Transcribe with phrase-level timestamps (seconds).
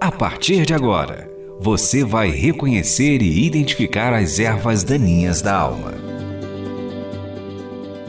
[0.00, 5.94] A partir de agora, você vai reconhecer e identificar as ervas daninhas da alma.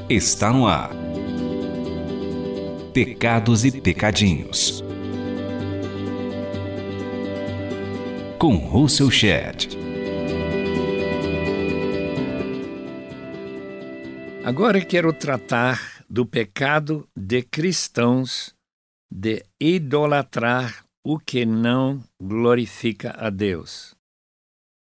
[0.09, 0.91] Está no ar.
[2.93, 4.83] Pecados e Pecadinhos.
[8.37, 9.77] Com Russell Shedd.
[14.43, 18.53] Agora quero tratar do pecado de cristãos
[19.11, 23.93] de idolatrar o que não glorifica a Deus.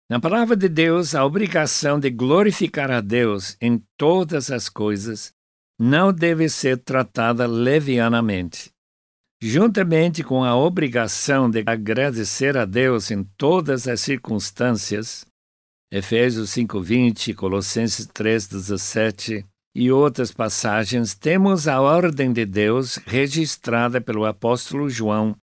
[0.09, 5.33] Na palavra de Deus, a obrigação de glorificar a Deus em todas as coisas
[5.79, 8.71] não deve ser tratada levianamente.
[9.43, 15.27] Juntamente com a obrigação de agradecer a Deus em todas as circunstâncias,
[15.91, 19.45] Efésios 5:20, Colossenses 3:17
[19.79, 25.37] e outras passagens, temos a ordem de Deus registrada pelo apóstolo João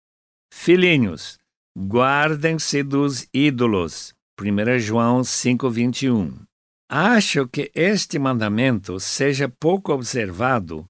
[0.51, 1.37] Filhinhos,
[1.77, 4.11] guardem-se dos ídolos.
[4.41, 6.33] 1 João 5:21.
[6.89, 10.83] Acho que este mandamento seja pouco observado,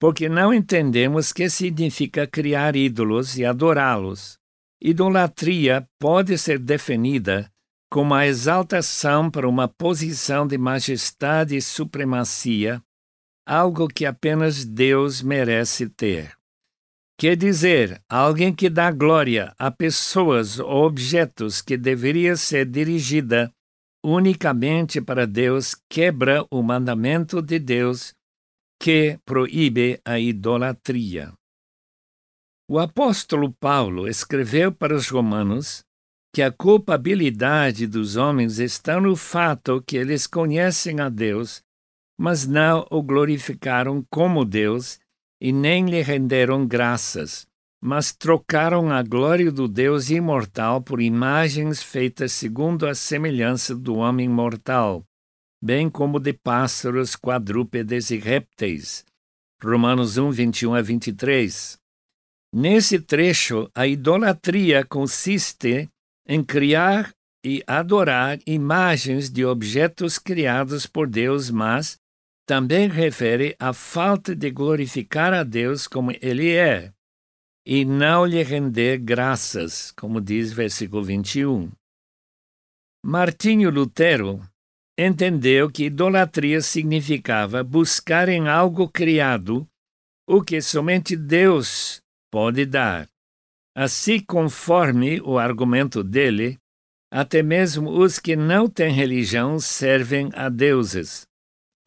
[0.00, 4.38] porque não entendemos que significa criar ídolos e adorá-los.
[4.82, 7.49] Idolatria pode ser definida
[7.90, 12.80] como a exaltação para uma posição de majestade e supremacia,
[13.44, 16.32] algo que apenas Deus merece ter.
[17.18, 23.52] Quer dizer, alguém que dá glória a pessoas ou objetos que deveria ser dirigida
[24.02, 28.14] unicamente para Deus quebra o mandamento de Deus
[28.80, 31.34] que proíbe a idolatria.
[32.66, 35.84] O apóstolo Paulo escreveu para os romanos
[36.32, 41.62] que a culpabilidade dos homens está no fato que eles conhecem a Deus,
[42.18, 45.00] mas não o glorificaram como Deus
[45.40, 47.46] e nem lhe renderam graças,
[47.82, 54.28] mas trocaram a glória do Deus imortal por imagens feitas segundo a semelhança do homem
[54.28, 55.04] mortal,
[55.62, 59.04] bem como de pássaros, quadrúpedes e répteis.
[59.62, 61.78] Romanos 1, 21 a 23.
[62.54, 65.88] Nesse trecho, a idolatria consiste
[66.30, 67.12] em criar
[67.44, 71.98] e adorar imagens de objetos criados por Deus, mas
[72.46, 76.92] também refere à falta de glorificar a Deus como Ele é,
[77.66, 81.68] e não lhe render graças, como diz versículo 21.
[83.04, 84.40] Martinho Lutero
[84.96, 89.66] entendeu que idolatria significava buscar em algo criado
[90.28, 93.09] o que somente Deus pode dar.
[93.82, 96.58] Assim, conforme o argumento dele,
[97.10, 101.26] até mesmo os que não têm religião servem a deuses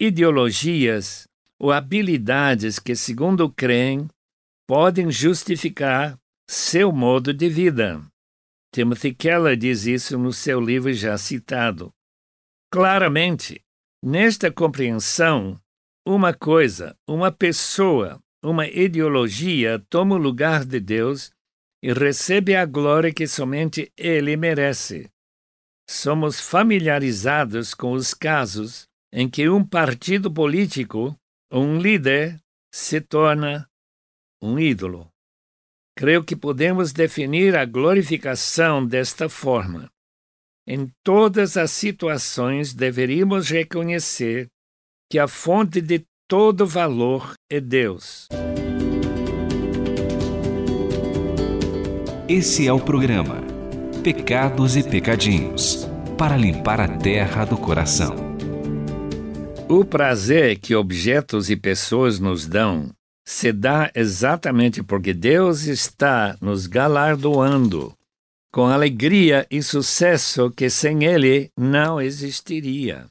[0.02, 1.28] ideologias
[1.60, 4.08] ou habilidades que, segundo creem,
[4.68, 6.18] podem justificar
[6.50, 8.04] seu modo de vida.
[8.74, 11.92] Timothy Keller diz isso no seu livro já citado.
[12.72, 13.62] Claramente,
[14.04, 15.60] nesta compreensão,
[16.04, 21.32] uma coisa, uma pessoa, uma ideologia toma o lugar de Deus
[21.84, 25.12] e recebe a glória que somente Ele merece.
[25.88, 31.14] Somos familiarizados com os casos em que um partido político,
[31.52, 32.40] um líder,
[32.74, 33.70] se torna
[34.42, 35.10] um ídolo.
[35.94, 39.92] Creio que podemos definir a glorificação desta forma.
[40.66, 44.48] Em todas as situações, deveríamos reconhecer
[45.12, 48.30] que a fonte de todo valor é Deus.
[52.28, 53.42] Esse é o programa
[54.02, 55.86] Pecados e Pecadinhos
[56.18, 58.16] para limpar a terra do coração.
[59.68, 62.90] O prazer que objetos e pessoas nos dão
[63.28, 67.94] se dá exatamente porque Deus está nos galardoando
[68.54, 73.06] com alegria e sucesso que sem Ele não existiria.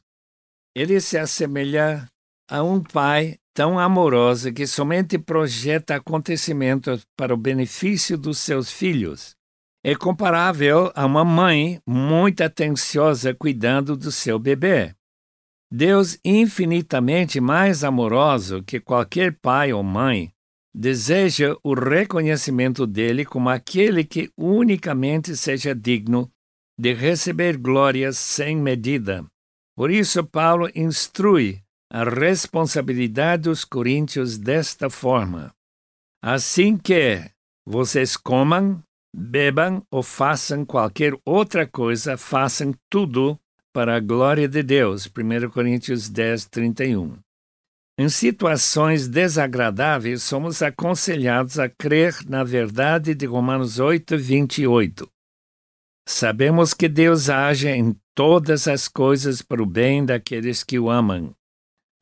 [0.74, 2.08] Ele se assemelha
[2.48, 9.34] a um pai tão amoroso que somente projeta acontecimentos para o benefício dos seus filhos.
[9.84, 14.94] É comparável a uma mãe muito atenciosa cuidando do seu bebê.
[15.70, 20.32] Deus infinitamente mais amoroso que qualquer pai ou mãe
[20.74, 26.30] deseja o reconhecimento dele como aquele que unicamente seja digno
[26.78, 29.24] de receber glórias sem medida.
[29.76, 31.62] Por isso, Paulo instrui
[31.94, 35.54] a responsabilidade dos coríntios desta forma:
[36.22, 37.30] Assim que
[37.66, 38.82] vocês comam,
[39.14, 43.38] bebam ou façam qualquer outra coisa, façam tudo
[43.74, 45.06] para a glória de Deus.
[45.06, 47.18] 1 Coríntios 10, 31.
[47.98, 55.06] Em situações desagradáveis, somos aconselhados a crer na verdade de Romanos 8, 28.
[56.08, 61.34] Sabemos que Deus age em todas as coisas para o bem daqueles que o amam.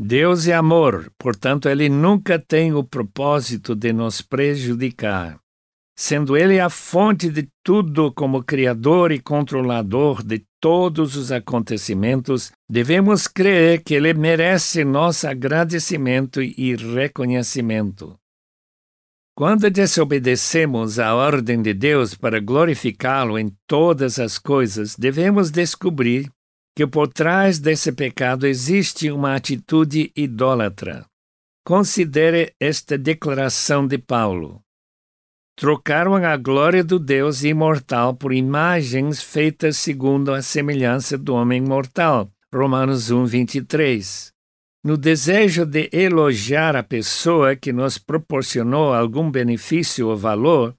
[0.03, 5.39] Deus é amor, portanto, ele nunca tem o propósito de nos prejudicar.
[5.95, 13.29] Sendo ele a fonte de tudo como criador e controlador de todos os acontecimentos, devemos
[13.29, 18.17] crer que ele merece nosso agradecimento e reconhecimento.
[19.37, 26.31] Quando desobedecemos à ordem de Deus para glorificá-lo em todas as coisas, devemos descobrir
[26.75, 31.05] que por trás desse pecado existe uma atitude idólatra.
[31.65, 34.63] Considere esta declaração de Paulo.
[35.57, 42.31] Trocaram a glória do Deus imortal por imagens feitas segundo a semelhança do homem mortal.
[42.53, 44.33] Romanos 1, 23.
[44.83, 50.75] No desejo de elogiar a pessoa que nos proporcionou algum benefício ou valor,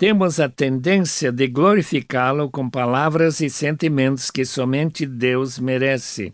[0.00, 6.32] temos a tendência de glorificá-lo com palavras e sentimentos que somente Deus merece.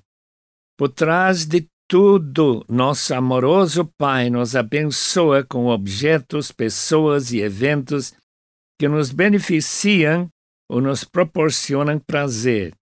[0.78, 8.14] Por trás de tudo, nosso amoroso Pai nos abençoa com objetos, pessoas e eventos
[8.78, 10.28] que nos beneficiam
[10.70, 12.72] ou nos proporcionam prazer.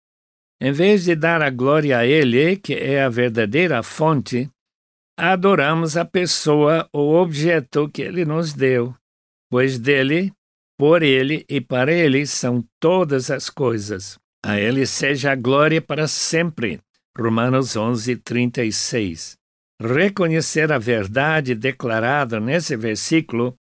[0.61, 4.51] Em vez de dar a glória a Ele, que é a verdadeira fonte,
[5.19, 8.95] adoramos a pessoa ou objeto que Ele nos deu,
[9.49, 10.31] pois dele
[10.79, 14.19] por ele e para ele são todas as coisas.
[14.45, 16.81] A ele seja a glória para sempre.
[17.17, 19.37] Romanos 11, 36.
[19.81, 23.55] Reconhecer a verdade declarada nesse versículo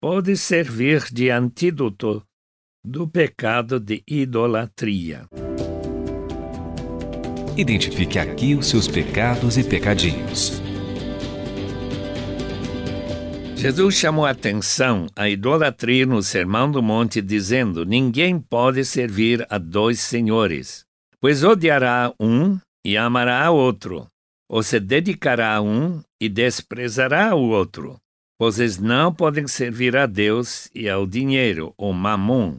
[0.00, 2.22] pode servir de antídoto
[2.84, 5.26] do pecado de idolatria.
[7.56, 10.62] Identifique aqui os seus pecados e pecadinhos.
[13.60, 19.58] Jesus chamou a atenção à idolatria no Sermão do Monte, dizendo: Ninguém pode servir a
[19.58, 20.86] dois senhores,
[21.20, 24.06] pois odiará um e amará outro,
[24.48, 27.98] ou se dedicará a um e desprezará o outro.
[28.38, 32.56] Pois não podem servir a Deus e ao dinheiro, ou mamon.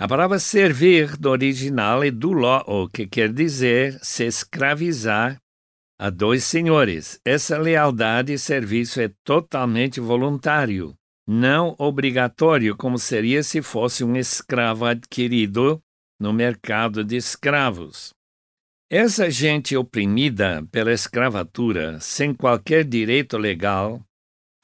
[0.00, 2.32] A palavra servir do original é do
[2.66, 5.40] o que quer dizer se escravizar
[6.02, 7.20] a dois senhores.
[7.24, 14.84] Essa lealdade e serviço é totalmente voluntário, não obrigatório, como seria se fosse um escravo
[14.84, 15.80] adquirido
[16.18, 18.12] no mercado de escravos.
[18.90, 24.04] Essa gente oprimida pela escravatura, sem qualquer direito legal,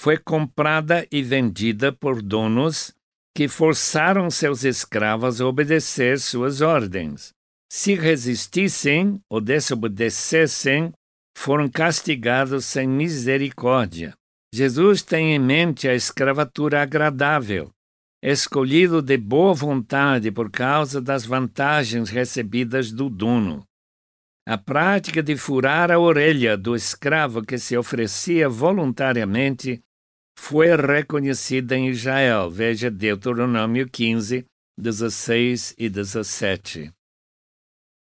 [0.01, 2.93] foi comprada e vendida por donos
[3.33, 7.33] que forçaram seus escravos a obedecer suas ordens.
[7.71, 10.93] Se resistissem ou desobedecessem,
[11.39, 14.13] foram castigados sem misericórdia.
[14.53, 17.71] Jesus tem em mente a escravatura agradável,
[18.21, 23.63] escolhido de boa vontade por causa das vantagens recebidas do dono.
[24.49, 29.81] A prática de furar a orelha do escravo que se oferecia voluntariamente
[30.37, 32.51] foi reconhecida em Israel.
[32.51, 34.45] Veja Deuteronômio 15,
[34.77, 36.98] 16 e 17.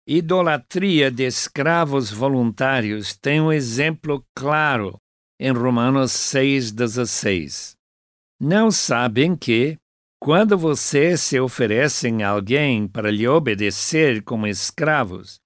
[0.06, 4.98] Idolatria de escravos voluntários tem um exemplo claro
[5.38, 7.74] em Romanos 6,16.
[8.40, 9.78] Não sabem que,
[10.18, 15.38] quando vocês se oferecem a alguém para lhe obedecer como escravos,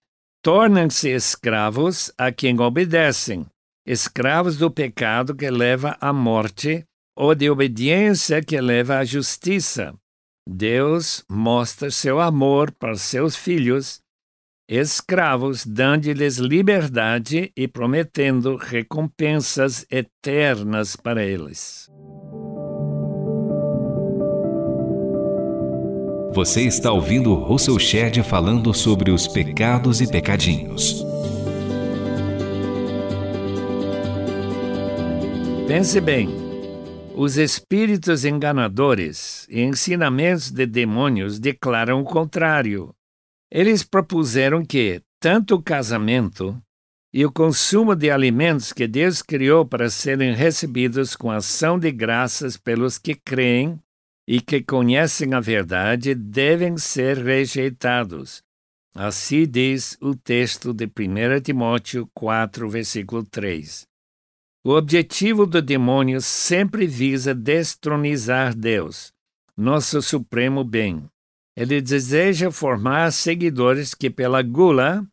[0.42, 3.46] tornam-se escravos a quem obedecem,
[3.86, 6.84] escravos do pecado que leva à morte
[7.16, 9.94] ou de obediência que leva à justiça.
[10.48, 14.03] Deus mostra seu amor para seus filhos
[14.68, 21.88] escravos, dando-lhes liberdade e prometendo recompensas eternas para eles.
[26.34, 31.04] Você está ouvindo Russell Shedd falando sobre os pecados e pecadinhos.
[35.68, 36.28] Pense bem,
[37.14, 42.92] os espíritos enganadores e ensinamentos de demônios declaram o contrário.
[43.54, 46.60] Eles propuseram que tanto o casamento
[47.12, 52.56] e o consumo de alimentos que Deus criou para serem recebidos com ação de graças
[52.56, 53.80] pelos que creem
[54.26, 58.42] e que conhecem a verdade devem ser rejeitados.
[58.92, 63.86] Assim diz o texto de 1 Timóteo 4, versículo 3.
[64.64, 69.12] O objetivo do demônio sempre visa destronizar Deus,
[69.56, 71.08] nosso supremo bem.
[71.56, 75.06] Ele deseja formar seguidores que, pela gula,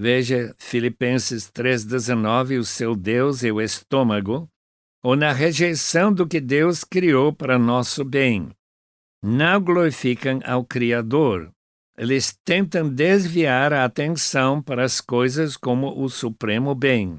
[0.00, 4.48] Veja Filipenses 3,19, o seu Deus é o estômago,
[5.02, 8.48] ou na rejeição do que Deus criou para nosso bem.
[9.20, 11.50] Não glorificam ao Criador.
[11.98, 17.18] Eles tentam desviar a atenção para as coisas como o supremo bem.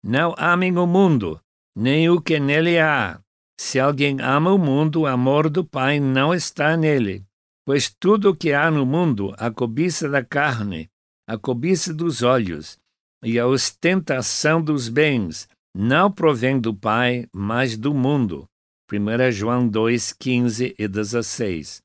[0.00, 1.40] Não amem o mundo,
[1.74, 3.20] nem o que nele há.
[3.58, 7.24] Se alguém ama o mundo, o amor do Pai não está nele.
[7.64, 10.88] Pois tudo o que há no mundo, a cobiça da carne,
[11.28, 12.78] a cobiça dos olhos
[13.24, 18.46] e a ostentação dos bens, não provém do Pai, mas do mundo.
[18.92, 21.80] 1 João 2, 15 e 16.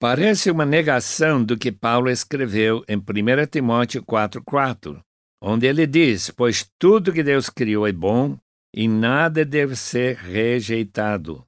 [0.00, 3.02] Parece uma negação do que Paulo escreveu em 1
[3.50, 5.00] Timóteo 4, 4,
[5.42, 8.38] onde ele diz: Pois tudo que Deus criou é bom
[8.74, 11.44] e nada deve ser rejeitado.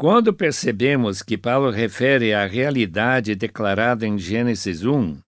[0.00, 5.18] Quando percebemos que Paulo refere à realidade declarada em Gênesis 1,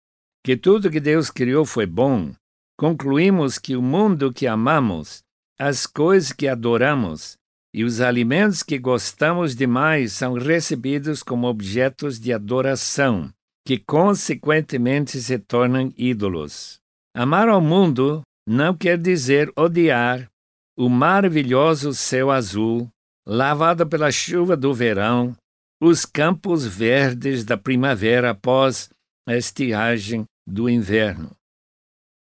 [0.43, 2.33] que tudo que Deus criou foi bom,
[2.79, 5.23] concluímos que o mundo que amamos,
[5.61, 7.37] as coisas que adoramos
[7.75, 13.31] e os alimentos que gostamos demais são recebidos como objetos de adoração,
[13.67, 16.79] que consequentemente se tornam ídolos.
[17.15, 20.31] Amar ao mundo não quer dizer odiar
[20.79, 22.89] o maravilhoso céu azul,
[23.27, 25.37] lavado pela chuva do verão,
[25.81, 28.89] os campos verdes da primavera após
[29.27, 31.31] a estiagem do inverno.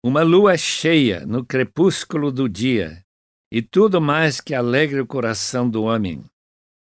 [0.04, 3.02] Uma lua cheia no crepúsculo do dia
[3.50, 6.24] e tudo mais que alegre o coração do homem.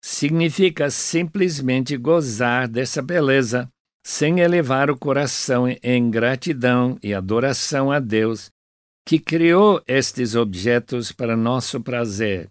[0.04, 3.68] Significa simplesmente gozar dessa beleza
[4.06, 8.50] sem elevar o coração em gratidão e adoração a Deus
[9.06, 12.50] que criou estes objetos para nosso prazer.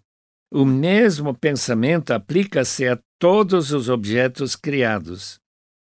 [0.51, 5.39] O mesmo pensamento aplica-se a todos os objetos criados.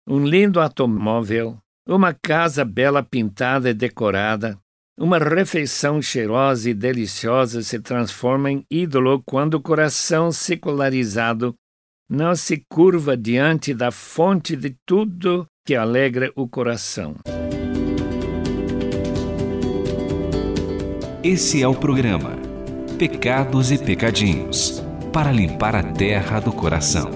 [0.09, 4.59] Um lindo automóvel, uma casa bela pintada e decorada,
[4.99, 11.54] uma refeição cheirosa e deliciosa se transforma em ídolo quando o coração secularizado
[12.11, 17.14] não se curva diante da fonte de tudo que alegra o coração.
[21.23, 22.39] Esse é o programa
[23.00, 27.11] Pecados e Pecadinhos para limpar a terra do coração.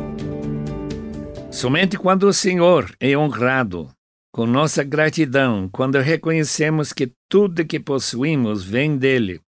[1.50, 3.90] Somente quando o Senhor é honrado,
[4.32, 9.42] com nossa gratidão, quando reconhecemos que tudo que possuímos vem dele,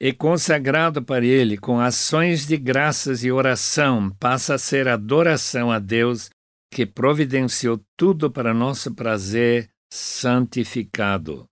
[0.00, 5.80] e consagrado para ele com ações de graças e oração, passa a ser adoração a
[5.80, 6.30] Deus
[6.72, 11.46] que providenciou tudo para nosso prazer santificado.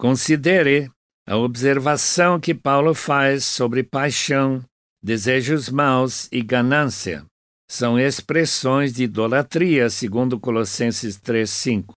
[0.00, 0.90] Considere
[1.26, 4.62] a observação que Paulo faz sobre paixão,
[5.02, 7.24] desejos maus e ganância
[7.68, 11.94] são expressões de idolatria, segundo Colossenses 3:5.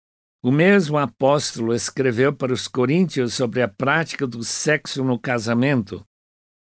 [0.45, 6.05] O mesmo apóstolo escreveu para os coríntios sobre a prática do sexo no casamento.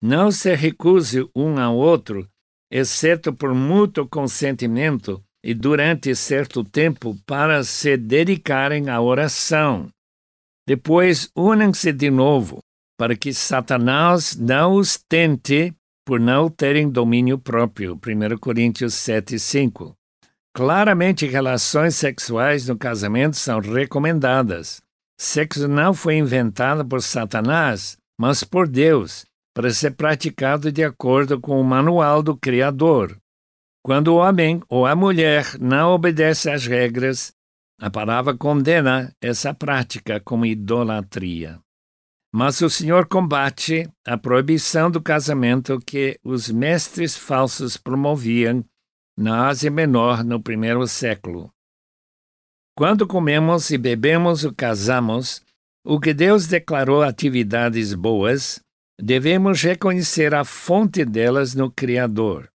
[0.02, 2.28] Não se recuse um ao outro,
[2.70, 9.88] exceto por mútuo consentimento e durante certo tempo para se dedicarem à oração.
[10.70, 12.62] Depois unam-se de novo,
[12.96, 15.74] para que Satanás não os tente
[16.06, 17.94] por não terem domínio próprio.
[17.94, 19.96] 1 Coríntios 7, 5.
[20.54, 24.80] Claramente, relações sexuais no casamento são recomendadas.
[25.18, 31.60] Sexo não foi inventado por Satanás, mas por Deus, para ser praticado de acordo com
[31.60, 33.18] o manual do Criador.
[33.84, 37.32] Quando o homem ou a mulher não obedece às regras,
[37.80, 41.58] a palavra condena essa prática como idolatria.
[42.32, 48.62] Mas o Senhor combate a proibição do casamento que os mestres falsos promoviam
[49.16, 51.50] na Ásia Menor no primeiro século.
[52.76, 55.42] Quando comemos e bebemos ou casamos,
[55.84, 58.60] o que Deus declarou atividades boas,
[59.00, 62.50] devemos reconhecer a fonte delas no Criador.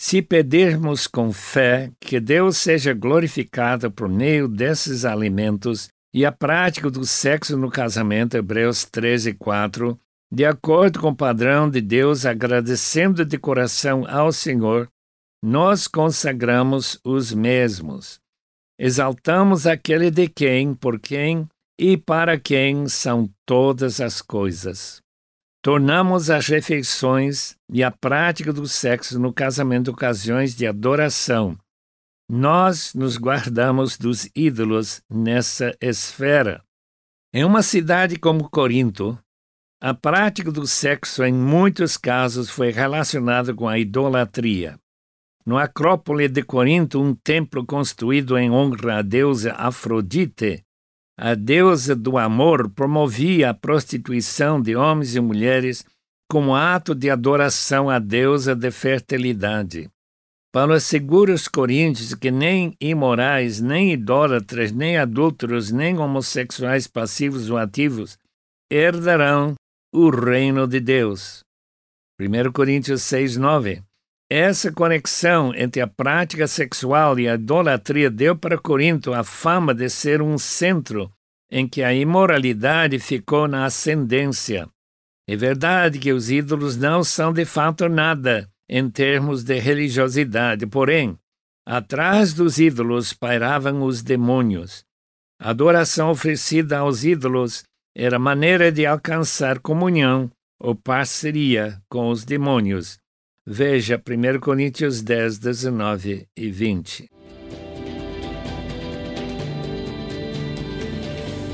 [0.00, 6.90] Se pedirmos com fé que Deus seja glorificado por meio desses alimentos e a prática
[6.90, 9.98] do sexo no casamento, Hebreus 13, 4,
[10.32, 14.88] de acordo com o padrão de Deus, agradecendo de coração ao Senhor,
[15.42, 18.18] nós consagramos os mesmos.
[18.78, 21.48] Exaltamos aquele de quem, por quem
[21.78, 25.03] e para quem são todas as coisas
[25.64, 31.56] tornamos as refeições e a prática do sexo no casamento ocasiões de adoração.
[32.30, 36.62] Nós nos guardamos dos ídolos nessa esfera.
[37.32, 39.18] Em uma cidade como Corinto,
[39.80, 44.78] a prática do sexo em muitos casos foi relacionada com a idolatria.
[45.46, 50.62] No Acrópole de Corinto, um templo construído em honra à deusa Afrodite,
[51.16, 55.84] a deusa do amor promovia a prostituição de homens e mulheres
[56.28, 59.88] como ato de adoração à deusa de fertilidade.
[60.52, 67.58] Paulo assegura os coríntios que nem imorais, nem idólatras, nem adúlteros, nem homossexuais passivos ou
[67.58, 68.16] ativos
[68.70, 69.54] herdarão
[69.92, 71.40] o reino de Deus.
[72.20, 73.82] 1 Coríntios 6, 9.
[74.30, 79.88] Essa conexão entre a prática sexual e a idolatria deu para Corinto a fama de
[79.90, 81.12] ser um centro
[81.50, 84.68] em que a imoralidade ficou na ascendência.
[85.28, 91.18] É verdade que os ídolos não são de fato nada em termos de religiosidade, porém,
[91.66, 94.84] atrás dos ídolos pairavam os demônios.
[95.40, 97.62] A adoração oferecida aos ídolos
[97.94, 102.98] era maneira de alcançar comunhão ou parceria com os demônios.
[103.46, 107.10] Veja 1 Coríntios 10, 19 e 20.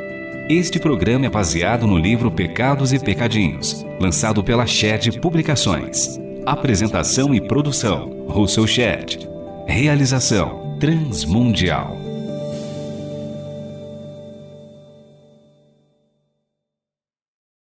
[0.50, 6.18] Este programa é baseado no livro Pecados e Pecadinhos, lançado pela Shed Publicações.
[6.46, 9.28] Apresentação e produção: Russell Shed.
[9.66, 12.07] Realização: Transmundial.